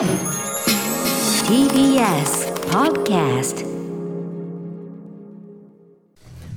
[0.00, 0.08] TBS
[2.70, 3.66] Podcast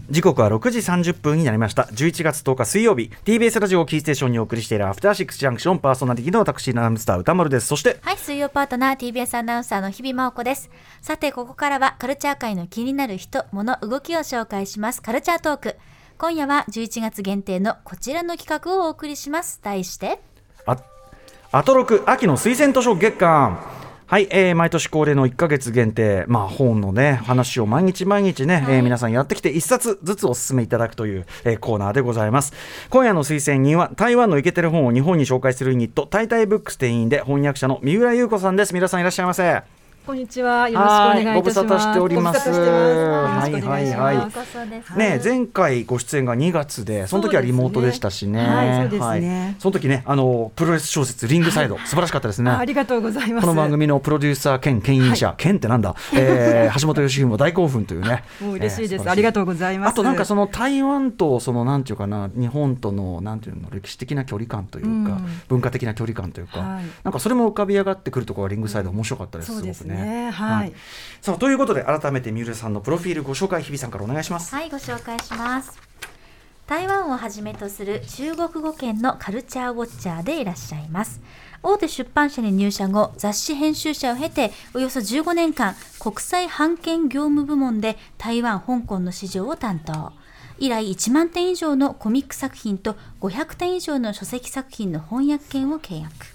[0.09, 10.69] 時刻は6時30分になりました11月10日水曜日 TBS ラジオをキーステーションにお送りしているアフターシックスジャンクションパーソナリティの私ナムスター歌丸ですそしてはい、水曜パートナー TBS アナウンサーの日々真央子です。
[11.01, 15.01] さて、ここからはカルチャー界の気になる人、物、動きを紹介します。
[15.01, 15.75] カルチャートーク。
[16.17, 19.59] 今夜は11月限定のこちらの企画をお送りします。
[19.61, 20.32] 題して、あ
[21.55, 23.63] アトロク秋の推薦図書月間。
[24.07, 32.53] はい、えー毎年恒例の1ヶ月限定、まあ、本のね話を毎日毎日ね、えー皆さんやってきて1冊ずつお勧めいただくという、えーコーナーでございます。
[32.89, 38.73] 今夜の推薦人は台湾のイケてる本を日本に紹介するユニットタイタイブックス店員で翻訳者の三浦優子さんです。
[38.73, 40.67] 皆さんいらっしゃいませこんにちは。
[40.67, 41.27] よろしくお願いいたします。
[41.27, 43.49] はいご無沙汰しておりますはいます。
[43.51, 44.97] よろしくお願いしますはいはい。
[44.97, 48.45] ね、前回ご出演が2月で、その時はリモートでしたしね。
[48.45, 52.51] はいそうですねはいその時ね、あのプロレス小説リングサイド、素晴らしかったですね。
[52.51, 53.47] あありがとうございます。
[53.47, 58.25] この番組のプロデューサー兼牽引者、兼ってなんだ、えー 橋本義文も大興奮というね。
[58.41, 59.03] もう嬉しいです。
[59.03, 59.91] えーありがとうございます。
[59.91, 69.55] あとなんかその台湾とそのなんていうかな日本とのなんていうの歴史的な距離感というか、うん文化的な距離感というか、はいなんかそれも浮かび上がってくるところがリングサイド面白かったです。
[69.55, 69.92] すごくね。
[69.97, 70.73] はい。
[71.21, 74.53] さあということで改めて三浦さんのプロフィールご紹介日比さんからお願いします。
[74.53, 75.79] はい、ご紹介します。
[76.65, 81.21] 台湾をはじめとする中国語圏のカルチャーウォッチャーでいらっしゃいます。
[81.61, 90.13] 大手出版社に入社後、雑誌編集者を経て、およそ15年間、国際版権業務部門で台湾、香港の市場を担当。
[90.57, 96.32] 以来1万点以上のコミック作品と500点以上の書籍作品の翻訳権を契約。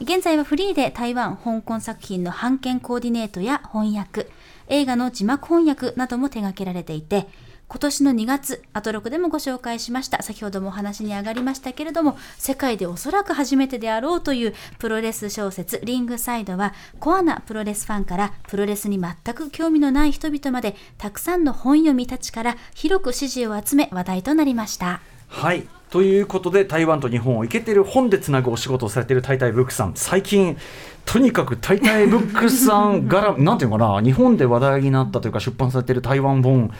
[0.00, 4.28] 現在はフリーで台湾、香港作品の版権コーディネートや翻訳、
[4.68, 7.28] 映画の字幕翻訳なども手掛けられていて、
[7.68, 25.00] 今年の2月、アトロクでもご紹介しました、先ほどもお話に上がりましたけれども、世界でおそらく初めてであろうというプロレス小説、リングサイドは、コアなプロレスファンからプロレスに全く興味のない人々まで、たくさんの本読みたちから広く支持を集め話題となりました。
[25.28, 29.92] はいということで台湾と日本をイケてる本でつなぐお仕事をされてるタイタイブックさん。
[29.94, 30.56] 最近
[31.04, 34.02] とにかくタイタイブックさん がらなんていうのかな？
[34.02, 36.72] 日本で話題になったというか出版されてる台湾本。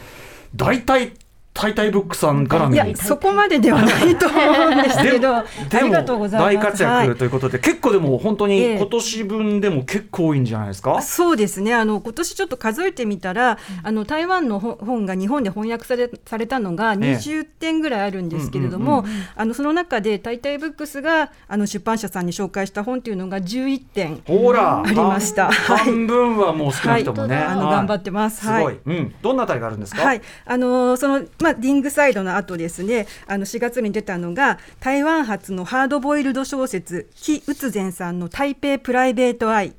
[0.53, 1.13] 大体
[1.55, 6.67] タイタイブックさん絡みいやそこまでではないと思うんですけど、あでりがとうございます。
[6.67, 8.77] 活躍ということで、結構でも本当にええ。
[8.77, 11.73] 今年分でも結構多いんじゃないですか、そうですね。
[11.73, 16.97] あの今年ちょっと数えてみたら、あの台湾の本本が日本で翻訳されされたのがええ。
[17.15, 19.05] 20点ぐらいあるんですけれども、
[19.37, 25.49] あのその中でタイタイブックスがあの出版社さんに紹介した本っていうのが11点ほらありました。
[25.51, 27.75] 半分はもう少なくともね、あのはい。
[27.77, 28.45] 頑張ってます。
[28.45, 39.73] すごい、うん、どんなあたりがあるんですか、はい、あのーそのまあリングサイドの後ですね、あの4月に出たのが台湾発のハードボイルド小説紀宇前さんの台北プライベートアイ。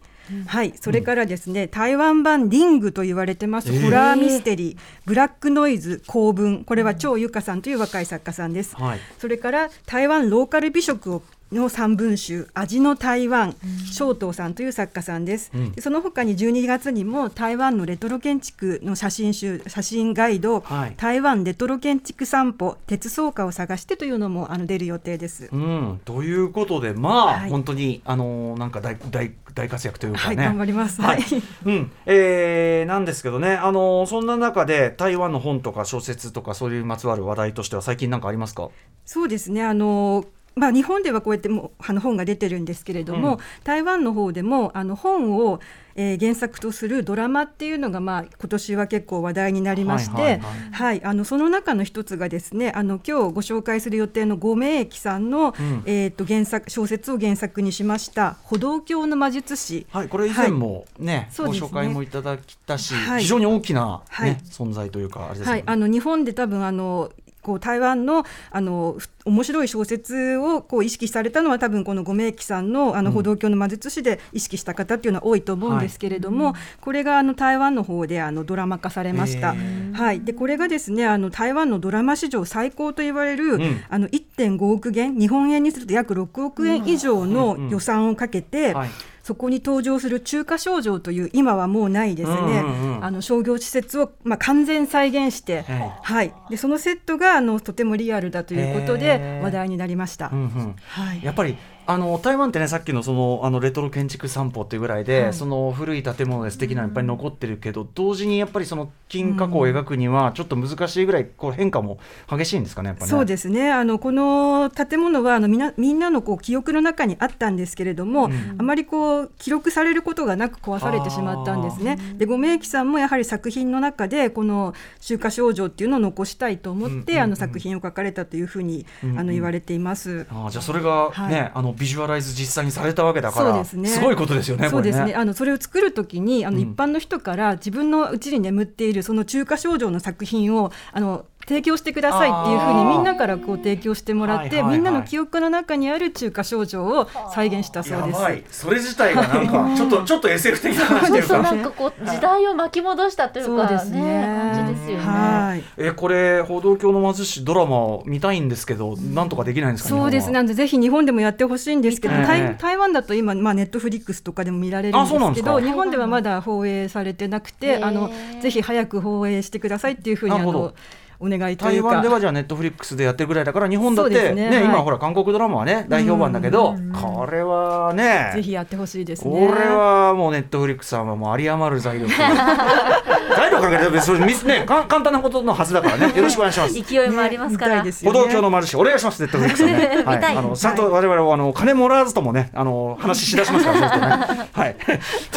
[0.47, 3.85] はい、それからですね、台湾版リングと言われてます、えー。
[3.85, 8.75] ホラーミステリー、ブラックノイズ公文、これは張由香さんという若い作家さんです。
[8.75, 8.99] はい。
[9.19, 11.23] それから台湾ローカル美食を
[11.53, 13.55] の三文集味の台湾
[13.93, 15.73] 正東さんという作家さんです、うん。
[15.73, 20.95] でその他に12月にも台湾のレトロ建築の写真集写真ガイド、はい。
[20.97, 27.51] 台湾レトロ建築散歩鉄草家を探してというのもあの出る予定です、うん、ということで、まあ、はい。
[27.51, 30.45] 本当に、あのーなんか大、大、大活躍というかはいね。
[30.45, 31.01] 頑張ります。
[31.01, 31.23] はい。
[31.23, 38.69] はい、うん、えーなんですけどね、あのーそんな中で、台湾の本とか小説とか、そういうまつわる話題としては、最近なんかありますか？
[39.05, 39.63] そうですね。
[39.63, 40.25] あの
[40.59, 43.39] まあ、日本ではこうやってもうあの本が出てるんですけれども、うん。
[43.63, 45.61] 台湾の方でもあの本を、
[45.97, 50.99] えー原作とするドラマっていうのが、まあ、今年は結構話題になりまして、はいははい。
[50.99, 55.83] いあのその中の一つがですねあの今日ご紹介する予定の五名駅さんの、うん。
[55.85, 61.69] えー、と原作小説を原作にしました「歩道橋の魔術師」はい、これ以前もね、ごそうですね。
[61.69, 63.23] 紹介もいただいたし、はい。
[63.23, 64.37] 非常に大きな、ねはい。
[64.51, 65.53] 存在というか、あれですよね。
[65.53, 67.11] はい、あの日本で多分あの
[67.47, 79.55] こう台湾のあのふ面白い小説をこう意識されたのは多分この五名記さんのあの歩道橋の魔術師で意識した方っていうのは多いと思うんですけれども、これがあの台湾の方であのドラマ化されました。
[79.55, 83.81] へはい、でこれがですねあの台湾のドラマ史上最高と言われる、ん。
[83.89, 88.91] あの1.5億元日本円にすると約6億円以上の予算をかけて、はい
[89.27, 93.05] そこに登場する中華商場という今はもうないですね、うんうんうん。
[93.05, 95.93] あの商業施設を、まあ、完全再現して、はい。
[96.01, 99.41] はい、でそのセットがあのとてもリアルだということへでー。
[99.41, 100.31] 話題になりました。
[100.33, 100.77] うんうん。
[100.87, 101.25] はい。
[101.25, 101.57] やっぱり
[101.87, 105.35] あの台湾ってねさっきのそのあのレトロ建築散歩っていうぐらいで、はい。
[105.35, 111.99] その古い建物で素敵なのいっぱい残ってるけど、同時にやっぱりその近過去を描くにはちょっと難しいぐらいこう変化も
[112.29, 113.11] 激しいんですかねやっぱね。
[113.11, 113.71] そうですね。
[113.71, 118.57] あのこの建物はあのみなみんなのこう記憶の中にあったんですけれども、うん。
[118.59, 121.99] あまりこう記録されることがなく壊されてしまったんですね。
[122.17, 129.19] でご明記さんもやはり作品の中でこの秋華少女っていうのを残したいと思って、うんうんうんあの作品を書かれたというふうに、うんうん。
[129.19, 130.27] あの言われています。
[130.31, 131.53] あーじゃあそれがね、はい。
[131.55, 134.69] あのビジュアライズ実際にされたわけだからそうですねごいことですよね。
[134.69, 135.05] そうですね。
[135.05, 148.21] これあのそれを作るときにあのうん一般の人から自分のうちに眠っているその中華少女の作品をあの提供してくださいっていうふうにみんなからこう提供してもらって、みんなの記憶の中にある中華少女を再現したそうです。
[148.21, 148.45] やばい。
[148.51, 151.43] それ自体がなんかちょっとちょっと SF 的な話というか。
[151.43, 154.01] なんかこう時代を巻き戻したというかそうですね。
[154.01, 155.05] ね感じですよね。
[155.05, 155.65] はい。
[155.77, 159.91] えこれ報道教の貧しいドラマを見たいんですけど、なんとかできないんですか？
[159.91, 160.31] そうです。
[160.33, 162.23] なんでぜひ日本でもやってほしいんですけど、ええ。
[162.27, 167.81] 台台湾だと今まあネットフリックスとかでも見られるんですけど、日本ではまだ放映されてなくへて、え。
[167.83, 168.11] あの
[168.41, 170.59] ぜひ早く放映してくださいっていうふうにあなるほど。
[170.59, 170.75] の
[171.19, 171.89] お願いとい台うか。
[171.89, 174.65] 湾ではじゃあネットフリックスでやってるぐらいだから日本だってねすねはい。
[174.65, 176.93] 今ほら韓国ドラマはね大評判だけど、うん。
[176.93, 179.31] これはねぜひやってほしいですね。
[179.31, 186.13] これはもうネットフリックスさんはもう有り余る材料材料かけてそれミスねか簡単なことのはずだからね。
[186.17, 186.75] よろしくお願いします。
[186.75, 187.77] 勢いもありますから。
[187.77, 188.19] ね見たいですよね。
[188.19, 194.49] 歩道橋の丸しお願いしますネットフリックスさんね、 はい、あのちゃんと我々はあの金もらわずともねあの話しだしますから そうするとね。
[194.53, 194.77] はい。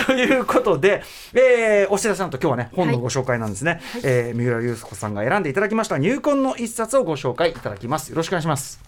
[0.05, 1.03] ということで、
[1.33, 8.79] えー、お知らせなんと今日はね本のご紹介なんですね、えー三浦祐子さんが選んでいただきました入魂の一冊をご紹介いただきますよろしくお願いします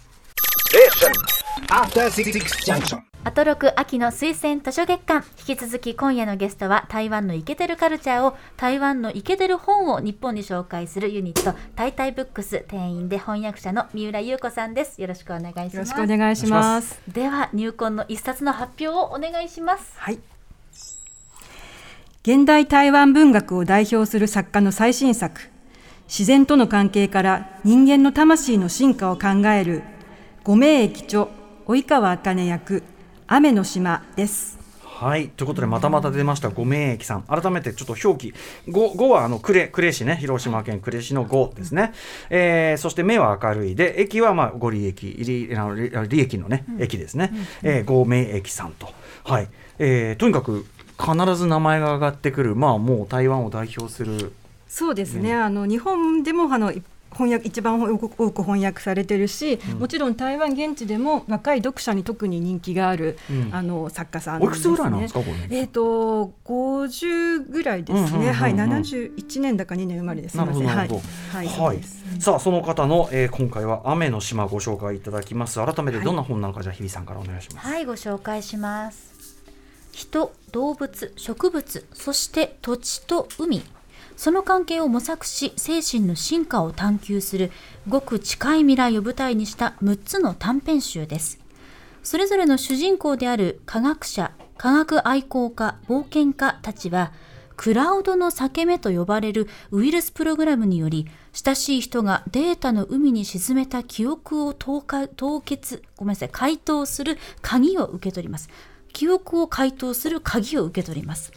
[1.69, 2.33] After Six
[2.65, 3.01] Junction.
[3.23, 16.99] アトロク秋の推薦図書月間引き続き今夜のゲストは台湾のイケてるカルチャーを台湾のイケてる本を日本に紹介するユニットタイタイブックス店員で翻訳者の三浦優子さんですよろしくお願いしますよろしくお願いします。
[17.07, 20.19] では入魂の一冊の発表をお願いしますはい。
[22.23, 25.41] 現代台湾文学を代表する作家の最新作、
[26.11, 29.81] 自然との関係から人間の魂の進化を考える、
[30.43, 31.27] 五名駅著、
[31.65, 32.83] 及川茜役、
[33.27, 34.59] 雨の島です。
[34.83, 35.29] はい。
[35.29, 37.21] ということでまたまた出ました五名駅さん。
[37.21, 38.33] 改めてちょっと表記。
[38.67, 40.17] 五五はあの呉呉市ね。
[40.17, 41.93] 広島県呉市の五ですね、
[42.29, 45.11] えーそして目は明るいで駅はまあ五里駅。
[45.11, 47.31] 利あの利利駅のね、駅ですね、
[47.63, 48.89] えー五名駅さんと。
[49.23, 49.47] はい、
[49.79, 50.65] えーとにかく
[50.99, 54.33] 必ず名前が上がってくるまあもう台湾を代表する
[54.73, 55.33] そうですね。
[55.33, 56.71] あの日本でもあの
[57.11, 63.49] 翻訳一番多く多く翻訳されてるし、もちろん台湾現地でも若い読者に特に人気がある、うん。
[63.53, 65.57] あの作家さんおいくつぐらいなんですかこれ？
[65.57, 67.99] えっ、と50ぐらいですね。
[67.99, 68.33] うんうんうんうん。
[68.33, 70.31] はい、71年だか2年生まれです。
[70.31, 70.87] すなるみません。
[70.87, 71.01] ほどなるほ
[71.33, 71.37] ど。
[71.37, 71.75] はい、はい、はい。
[71.75, 75.59] そうですさあその方の、えー今回は雨の島ご紹介いただきます。
[75.63, 77.67] 改めてどんな本なのか、じゃあ日比さんからお願いします。
[77.67, 79.11] はいご紹介します。
[79.91, 83.61] 人動物植物そして土地と海
[84.21, 87.51] その関係を模索し精神の進化を探求する
[87.87, 91.39] ごく近い未来を舞台にした6つの短編集です。
[92.03, 97.13] それぞれの主人公である科学者科学愛好家冒険家たちは
[97.57, 108.49] クラウドの裂け目と呼ばれるウイルスプログラムにより親しい人がデータの海に沈めた記憶を凍結凍結ごめんなさい解凍する鍵を受け取ります。
[108.93, 111.31] 記憶を解凍する鍵を受け取ります。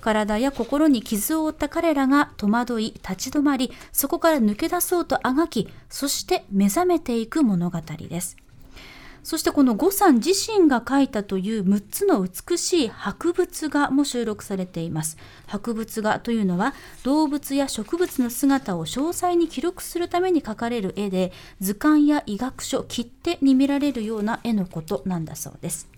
[0.00, 8.36] 体や心に傷を負った彼らが戸惑い立ち止まりそこから抜け出そうとあがきそして目覚めていく物語です
[9.28, 15.18] そしてこの呉さん自身が書いたという6つの美しい博物画も収録されています。
[15.46, 25.97] 博物画というのは動物や植物の姿を詳細に記録するために描かれる絵で図鑑や医学書、切手に見られるような絵のことなんだそうです。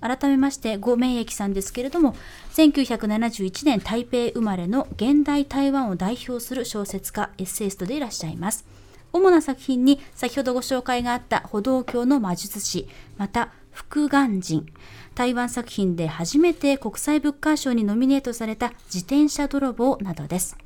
[0.00, 2.14] 改めまして呉明益さんですけれども
[2.54, 8.64] 1971年台北生まれの現代台湾を代表する小説家エッセイストでいらっしゃいます。
[9.12, 12.88] 主な作品に先ほどご紹介があった歩道橋の魔術師
[13.18, 14.66] また福眼人
[15.14, 20.56] 台湾作品で初めて国際ブッカー賞にノミネートされた自転車泥棒などです。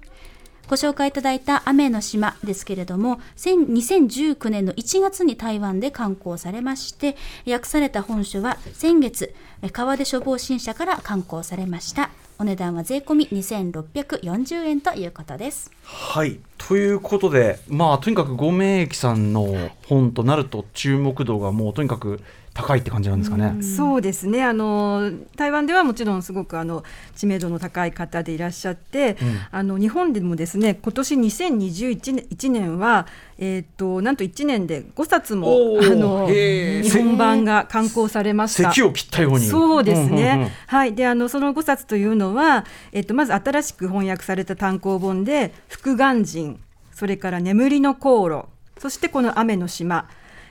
[0.66, 7.16] ご紹介いただいた雨の島ですけれども、2019年の1月に台湾で刊行されまして、
[7.47, 9.35] 訳された本書は先月、
[9.73, 12.11] 川出書房新社から刊行されました。
[12.37, 15.71] お値段は税込み2640円ということです。
[15.85, 22.21] はいということでまあとにかく五名駅さんの本となると注目度がもうとにかく
[22.54, 23.61] 高いって感じなんですかね。
[23.62, 24.44] そうですね。
[24.44, 26.84] あの台湾ではもちろんすごくあの
[27.16, 29.38] 知名度の高い方でいらっしゃって、うん。
[29.50, 33.08] あの日本でもですね今年2021年1年は、
[33.38, 35.49] えー、となんと1年で5冊も
[35.82, 38.70] あの日本版が刊行されました。
[38.70, 39.40] 咳を切ったように。
[39.40, 40.50] そうですね、んうんうん。
[40.68, 46.61] はい、であのその5冊というのは、えっと、まず新しく翻訳された単行本で「福眼人」
[46.94, 48.44] それから「眠りの航路」
[48.78, 50.08] そしてこの「雨の島」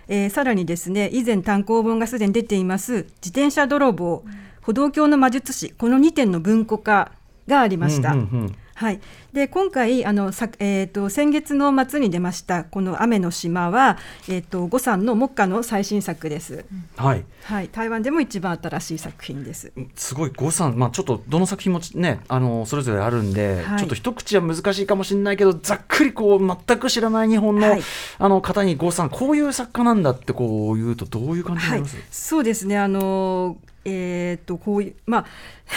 [0.08, 4.24] えーさらにですね以前単行本がすでに出ています「自転車泥棒」
[4.62, 7.12] 歩道橋の魔術師」この2点の文庫化
[7.48, 8.14] がありました。
[8.14, 8.56] うんうんうん。
[8.76, 9.00] はい、
[9.34, 13.98] で今回あのさ、えー、と先月の末に出ましたこの「雨の島は」
[14.30, 17.26] えー、と呉さんの目下の最新作です、はい。
[17.46, 19.74] はい、台湾でも一番新しい作品です。
[19.96, 23.80] すごい誤算、まあ、ちょっとどの作品もちねあのそれぞれあるんで、はい。
[23.80, 27.82] ちょっと一口は難しいかもしれないけどざっくりこう全く知らない日本の,、はい。
[28.20, 32.78] あの方に誤算こういう作家なんだってこう言うとどういう感じになはいります、、そうですね。
[32.78, 35.26] あのえー、とこういうまあ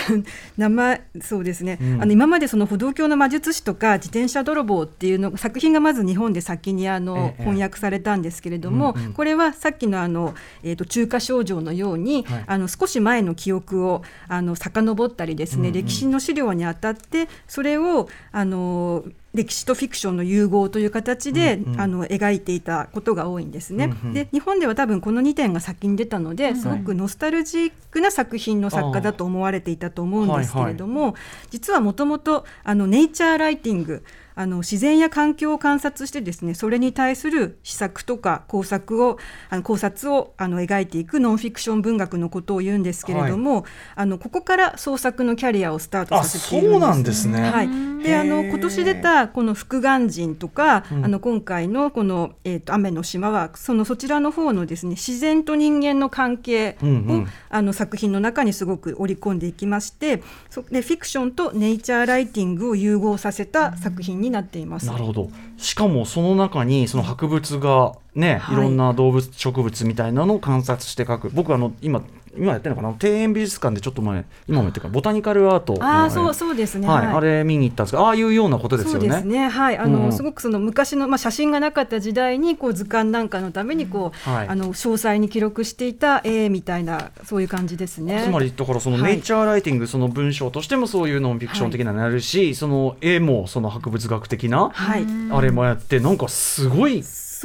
[0.57, 2.03] 名前そうですね、うん。
[2.03, 12.45] あの今までその歩道橋の魔術師とか自転車泥棒っていうの作品がまず日本で先にあの、ええ翻訳されたんですけれども、これはさっきのあの、えー、と中華少女のように、はい。
[12.47, 19.05] あの少し前の記憶をあの遡ったりですね、歴史の資料にあたってそれをあの
[19.37, 21.81] 歴史とフィクションの融合という形で、うんうん。
[21.81, 23.85] あの描いていたことが多いんですね。
[24.03, 24.15] うんうん。
[24.15, 31.15] で日本では多分この2点が先に出たので、すごくノスタルジックな作品の作家だと思われていたと思うんですけれども、
[31.51, 34.03] 実はもともとあのネイチャーライティング
[34.37, 43.65] あの自然や環境を観察してですねそれに対する施策とか工作をあの考察をあの描いていくノンフィクション文学のことを言うんですけれども、
[43.95, 46.81] あのここから創作のキャリアをスタートあさせているんです。
[46.81, 47.51] そうなんですね。
[47.51, 51.05] はい、であの今年出たこの「福眼人」とか、うん。
[51.05, 57.27] あの今回のこの、えーと「雨の島は」そのそちらの方のですね自然と人間の関係を、うんうん。
[57.49, 64.87] あの作品の中にすごく織り込んでいきましてそでフィクションとネイチャーライティングを融合させた作品になっています。
[64.87, 65.29] なるほど。
[65.57, 68.57] しかもその中にその博物がね、はい。
[68.57, 71.31] い、ろんな動物植物みたいなのを観察して描く。
[71.31, 72.03] 僕あの今
[72.39, 72.95] 今やってるのかな？
[73.03, 76.87] 庭園美術館でちょっと前今も言ってるかボタニカルアートのああれそうそうですね。
[76.87, 77.07] はい。
[77.07, 79.01] あれ見に行ったんですがああいうようなことですよね。
[79.01, 79.49] そうですね。
[79.49, 84.49] はい、あの、うんすごくその昔のまあ写真がなかった時代にこう図鑑なんかのためにこう、はい。
[84.49, 88.23] あの詳細に記録していた絵みたいなそういう感じですね。
[88.25, 89.13] つまりだからそのはい。
[89.13, 95.07] ネイチャーライティング、その文章としてもそういうノンフィクション的なのやるし、その絵もその博物学的な、はい。
[95.31, 97.03] あれもやってなんかすごい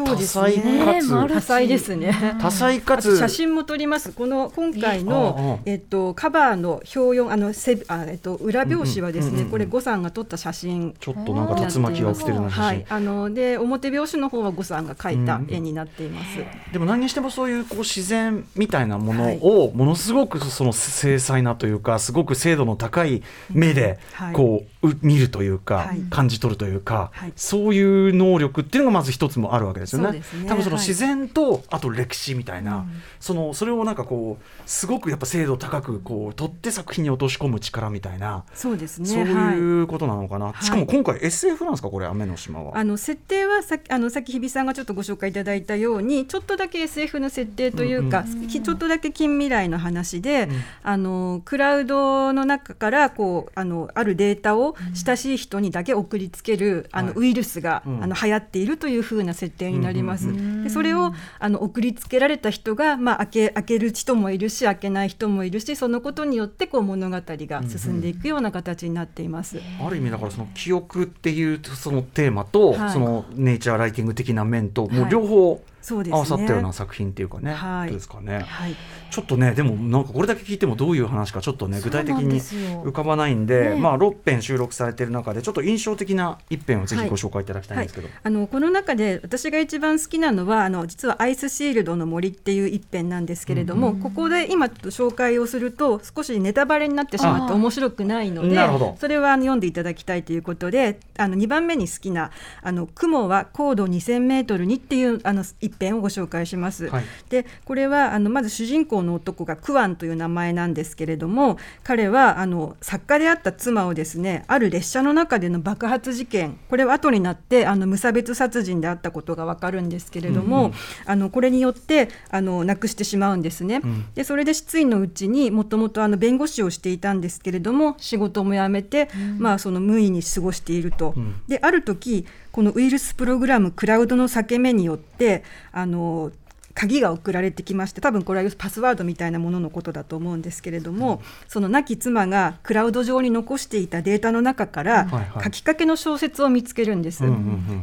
[0.07, 1.01] そうですね。
[1.27, 2.13] 多彩ですね。
[2.41, 3.17] 多彩かつ。
[3.17, 4.11] 写真も撮ります。
[4.11, 16.39] この今回のえっとカバーの表四あのせあえっと裏表紙はですね、これ呉さんが撮った写真ちょっとなんか竜巻が起きてるはい、あので表表紙の方は呉さんが描いた絵になっています。
[16.71, 24.33] でも何にしてもそういうこう自然みたいなものをものすごくその精細なというかすごく精度の高い目ではい。
[24.33, 26.01] こうう見るというかはい。
[26.09, 27.33] 感じ取るというかはい。
[27.35, 30.39] そういう能力っていうのがまず一つもあるわけですですね。
[30.39, 32.85] はい多分その自然とあと歴史みたいな
[33.19, 39.07] そのそれをなんかこうすごくやっぱ精度高くこう取って作品に落とし込む力みたいなそうですね。
[39.07, 40.53] そうはいいうことなのかな。
[40.61, 41.89] しかも今回 SF なんですか？
[41.89, 42.77] これ雨の島は。
[42.77, 50.49] あの設定はさあのさっき日比さんがちょっとご紹介いただいたようにちょっとだけ SF の設定というか、きちょっとだけ近未来の話で、
[50.83, 57.17] あのクラウドの中からこうあのあるデータを親しい人にだけ送りつける、あのはい。
[57.17, 58.03] ウイルスが、うん。
[58.03, 60.27] あの流行っているというふうな設定になります。
[60.63, 69.59] でそれをあの送りつけられた人が、まあ、開け開ける人もいるし開けない人もいるしそのことによってこう物語が進んでいくような形になっています。
[69.79, 76.17] ある意味だからその記憶っていうそのテーマと、はいそのネイチャーライティング的な面と、もうはい両方そうですね。
[76.17, 77.91] 合わさったような作品っていうかね、はい。
[77.91, 78.39] ですかね。
[78.39, 78.75] はい。
[79.09, 83.75] ちょっとねでもなんかこれだけ聞いてもどういう話かちょっとね具体的に浮かばないんで、ね。
[83.75, 88.07] まあ6編収録されている中でちょっと印象的な一編をぜひご紹介いただきたいんですけど。
[88.23, 98.57] あのこの中で私が一番好きなのはあの実は「アイスシールドの森」っていう一編なんですけれども、ここで今ちょっと紹介をすると少しネタバレになってしまって面白くないので
[98.99, 106.87] それはあの読んでいただきたいということであの2番目に好きな「あの雲は高度2000メートルに」っていうあの一編をご紹介します。
[106.87, 120.73] はいでこれはあのまず主人公の男がクワンという名前なんですけれども彼はあの作家であった妻をですねある列車の中での爆発事件これは後になってあの無差別殺人であったことがわかるんですけれども、うんうん
[121.05, 123.81] あのこれによってあの亡くしてしまうんですね。
[123.83, 131.13] うんでそれで失意のうちにもともとあの弁護士をしていたんですけれども仕事も辞めて、まあその無意に過ごしていると。
[131.15, 136.31] うんである時このウイルスプログラムクラウドの裂け目によってあの
[136.73, 145.07] 鍵が送られてきまして多分これはパスワードみたいなもののことだと思うんですけれども、その亡き妻がクラウド上に残していたデータの中から
[145.43, 147.23] 書きかけの小説を見つけるんです。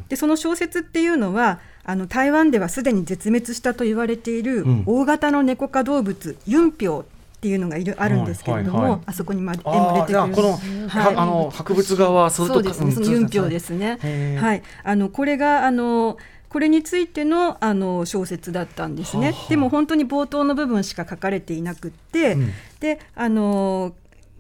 [0.09, 4.83] でその小説っていうのはあの台湾ではすでに絶滅したと言われているうん。
[4.87, 7.07] 大型の猫科動物、ユンピョウ
[7.39, 9.03] っていうのがいるあるんですけれども、はいはいはい。
[9.07, 10.35] あそこにま絵あも出てくる。
[10.35, 10.53] この、
[10.89, 11.15] はい。
[11.15, 12.85] はあの博物画はそうです。
[12.85, 14.37] ね、そのユンピョウすですね。
[14.41, 16.17] はい、あのこれがあの
[16.49, 19.27] これについてのあの小説だったんですね。
[19.27, 19.49] はあはあ。
[19.51, 22.53] でも本当に冒頭の部分しか書かれていなくって、うん。
[22.81, 23.95] であの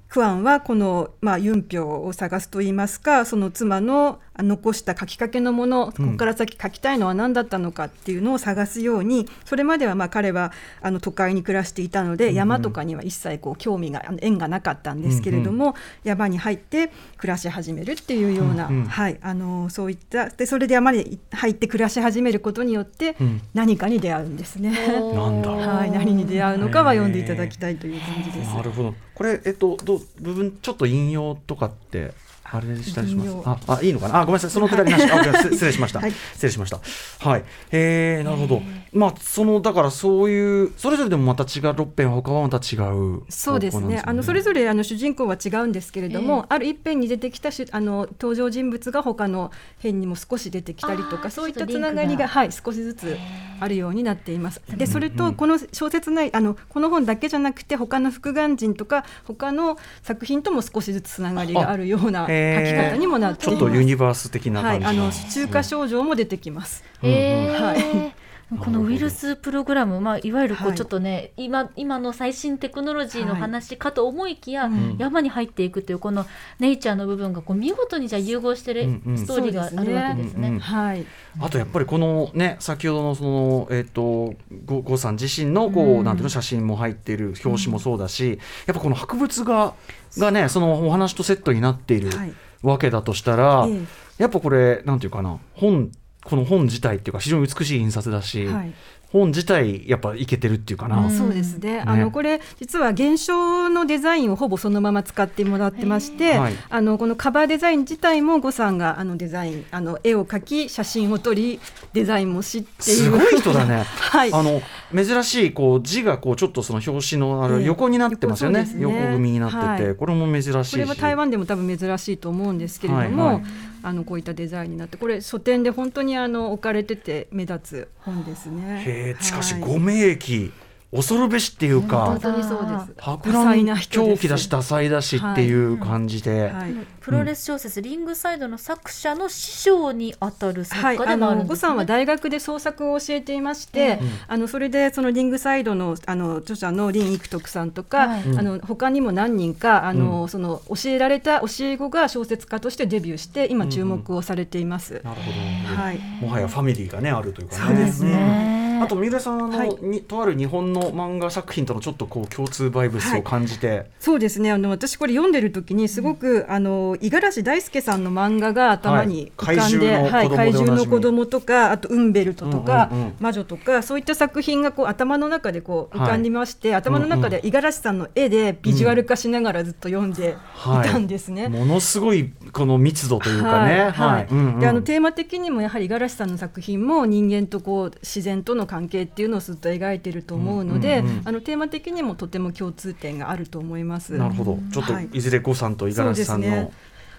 [0.08, 23.42] クアンはこの、まあ、ユンピョウを探すといいますかその妻のあ残した書きかけのもの、ここから先書きたいのは何だったのかっていうのを探すようにそれまではまあ彼はあの都会に暮らしていたので、山とかには一切こう興味があの縁がなかったんですけれども、山に入って暮らし始めるっていうような、うんうんはい、あのそういったでそれで山に入って暮らし始めることによってうん。
[23.54, 24.70] 何かに出会うんですね。
[24.70, 25.50] なんだ。
[25.50, 28.54] はい、何に出会うのかは読んでいただきたいという感じです。
[28.54, 28.94] なるほど。
[29.14, 32.12] これえっとどう部分ちょっと引用とかって
[32.50, 33.30] あれしたりします？
[33.44, 34.20] ああいいのかな？
[34.20, 35.08] あごめんなさいそのくだりなし。
[35.50, 36.00] 失礼しました。
[36.00, 36.80] はい失礼しました。
[37.28, 37.44] はい。
[37.72, 38.62] えー、なるほど。
[38.92, 43.22] まあそのだからそういうそれぞれでもまた違う六編他はまた違う。
[43.28, 44.02] そうですね。
[44.04, 53.16] あのそれぞれあの主人公は違うんですけれども、ある一編に出てきたしあの登場人物が他の編にも少し出てきたりとか、そういったつながりがはい少しずつ
[53.60, 54.62] あるようになっています。
[54.68, 63.58] でそれとこの小説内あのこの本だけじゃなくて他の復眼人とか他の作品とも少しずつつながりがあるような書へーき方にもなっています。
[63.58, 65.00] ちょっとユニバース的なはい、感じ。
[65.00, 66.84] あの中華少女も出てきます。
[67.02, 70.72] えーはいこのウイルスプログラム、まあ、いわゆるこはい。
[70.72, 74.96] うちょっとね、今今の最新テクノロジーの話かと思いきや、うん。
[74.98, 76.24] 山に入っていくというこの
[76.58, 79.18] ネイチャーの部分がこう見事にじゃあ融合してるうんうん。
[79.18, 80.48] ストーリーがあるわけですね。
[80.48, 80.54] うん。
[80.54, 81.04] うんはい。
[81.40, 86.04] あとやっぱりこのね先ほどのそのえっ、とごごさん自身のこう、うん。
[86.04, 89.74] なんていうの写真も入っている表紙もそうだし、やっぱこの博物画
[90.16, 92.32] がねそのお話とセットになっているはい。
[92.62, 93.78] わけだとしたら、え。
[94.16, 95.92] やっぱこれなんていうかな本
[96.28, 98.74] この本自体っていうか非常に美しい印刷だし、えはい。
[99.10, 100.98] 本自体やっぱいけてるっていうかな。
[100.98, 101.82] うんそうですね。
[101.86, 111.60] あねのこれ実は現象のデザインをほぼそのまま使ってもらってまして、はいあのこのカバーデザイン自体も呉さんがあのデザインあの絵を描き写真を撮り
[111.94, 113.84] デザインもしっていうすごい人だね。
[113.96, 114.32] はい。
[114.32, 114.60] あの
[114.94, 118.66] 珍しいこう字がこうちょっとその表紙のあのええ横になってますよね。
[118.78, 120.70] 横組になってて、はいこれも珍しいし。
[120.72, 123.42] これは台湾でも多分珍しいと思うんですけれども、
[123.82, 128.82] あのこういったデザインになってこれ書店で本当にあの置かれてて目立つ本ですね。
[128.86, 130.52] へえしかしはいご名駅
[130.90, 132.94] 恐るべしっていうか本当にそうです。
[132.96, 136.72] 博多彩覧な人です狂気だし多彩だしっていう感じで、はい。
[137.00, 141.48] プロレス小説、リングサイドの作者の師匠にあたる作はい、家であもあるんですね。
[141.48, 148.20] の呉さんは大学で創作を教えていまして、あのそれでそのリングサイドのあの著者の林育徳さんとか、はい。
[148.38, 155.02] あの他にも何人かあの、その教えられた教え子が小説家としてデビューして今注目をされています。
[155.04, 155.30] なるほ
[155.74, 155.98] ど、はい。
[156.22, 157.66] もはやファミリーがねあるというかね。
[157.66, 158.52] そうですね。
[158.62, 159.68] うんあと三浦さんあの、はい。
[159.80, 164.50] にとある日本の漫画作品とのちょっとこう共通バイブスを感じて、そうですね。
[164.50, 173.14] あの私これ読んでる時にすごく、あの五十嵐大輔さんの漫画が頭に浮かんで、はい怪獣の子供とか、あとウンベルトとか、うんうんうん。
[173.20, 181.48] 魔女とかそういった作品がこう頭の中でこう浮かんでまして、頭の中で五十嵐さんの絵でビジュアル化しながらずっと読んでいたんですね。
[181.48, 183.90] ものすごいこの密度というかね、はい。
[183.90, 184.26] はい。
[184.30, 184.60] うんうん。
[184.60, 194.12] であのテーマ的にもやはり五十嵐さんの作品も人間とこう自然との関係っていうのをずっと描いてると思うので、あのテーマ的にもとても共通点があると思います。
[194.12, 194.58] なるほど。
[194.72, 195.08] ちょっとはい。
[195.12, 196.70] いずれ呉さんと五十嵐さんの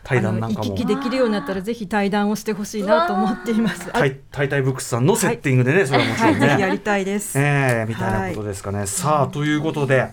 [0.04, 0.70] 対談なんかも。
[0.70, 3.90] 行き来できるようになったらぜひ対談をしてほしいなと思っています。
[3.92, 7.38] あタイタブックスさんのセッティングでね、それはもちろんね、はい、やりたいです。
[7.38, 8.86] ええみたいなことですかね。
[8.86, 10.08] さあということで。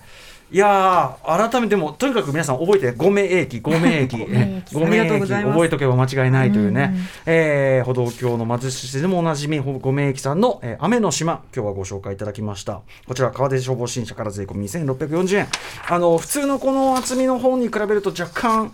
[0.48, 4.16] いやー改めてもとにかく皆さん覚えて五名駅五名駅。
[4.16, 4.74] 名駅。
[4.78, 5.08] 五名駅。
[5.28, 12.80] 覚えとけば間違いないというね、うんえー歩道橋の貧しさでもおなじみ五名駅さんの、えー雨の島今日はご紹介いただきました。
[13.08, 15.48] こちら川出消防新社から税込み2640円。
[15.88, 18.72] あの普通のこの厚みの本に比べると若干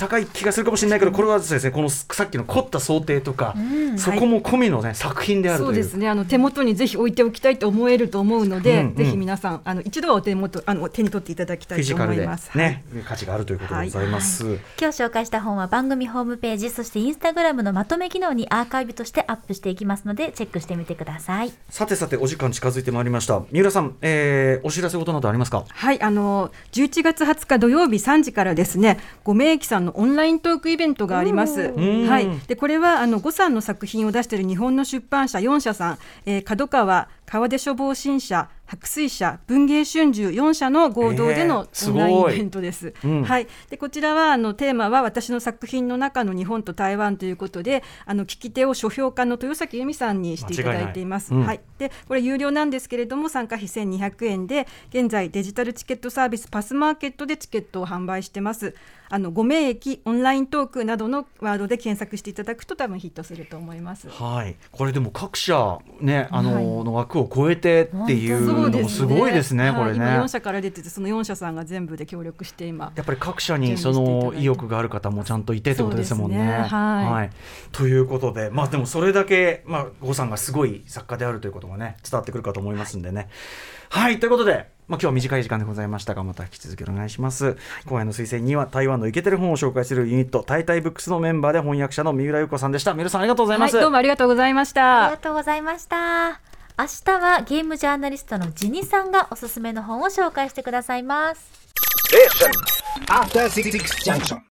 [0.00, 3.54] 高い気がするかもしれないけどこれはですねこのさっきの凝った想定とか、
[3.96, 5.66] そこも込みのね作品であるという。
[5.68, 5.94] そうです。
[5.94, 6.08] ね。
[6.08, 8.94] あの手元にぜひ置いておきたいと思えると思うので、うんうん。
[8.96, 12.26] ぜひ皆さんあの一度はお手元あの手に取っていただきたいとフィジカルで思い。
[12.26, 12.56] ます。
[12.56, 14.44] ね、価値があるということでございます。
[14.80, 21.52] 今日紹介した本は番組ホームページそしてインスタグラムのまとめ機能にアーカイブとしてアップしていきますのでチェックしてみてください。
[21.68, 25.64] さてさてお時間近づいてまいりました三浦さん、えー、お知らせ事などありますか？
[25.68, 31.72] はい、あの11月20日土曜日3時からですね、ご名駅さんのオンライントークイベントがあります。
[31.80, 32.08] ん。
[32.08, 42.92] はい、でこれはあの呉さんの作品を出している日本の出版社4社さん、えー、角川川出処方新社白水社文芸春秋4社の合同でのえーオンラインイベントです。
[43.04, 51.32] うんはい、でこちらはあのテーマは私の作品の中の日本と台湾ということであの聞き手を書評家の豊崎由美さんにしていただいています。
[51.32, 58.74] いうんはい、でこれ有料なんですけれども参加費1200円で現在デジタルチケットサービスパスマーケットでチケットを販売してます。
[59.12, 64.08] あのご名駅オンライントークなどのワードで検索していただくと多分ヒットすると思います。
[64.08, 69.98] はい、これでも各社ね、あの、はいの枠を超えてっていうのもすごいですね、これね。
[70.04, 76.36] はい今4社から出ててその4社さんが全部で協力して今やっぱり各社にその意欲がある方もちゃんといてってことですもんね。
[76.36, 77.30] そうですねはい
[77.72, 83.28] ということで、まあでもそれだけ、まあ、郷さんがすごい作家であるということがね、伝わってくるかと思いますんでね。
[83.90, 87.56] はい、ということで、まあ、今日は短い時間でございましたが、また引き続きお願いします。
[87.86, 92.94] 今夜の推薦には台湾のイケてる本を紹介するユニット、タイタイブックスのメンバーで翻訳者の三浦優子さんでした。
[92.94, 93.74] 三浦さんありがとうございます。
[93.76, 96.49] はい、どうもありがとうございましありたがとうございました。
[96.80, 101.50] 明日はゲームジャーナリストのジニさんがおすすめの本を紹介してくださいます。